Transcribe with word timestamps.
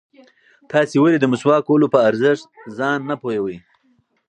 تاسې 0.71 0.95
ولې 0.99 1.17
د 1.19 1.25
مسواک 1.31 1.63
وهلو 1.65 1.87
په 1.93 1.99
ارزښت 2.09 2.43
ځان 2.77 2.99
نه 3.09 3.15
پوهوئ؟ 3.21 3.57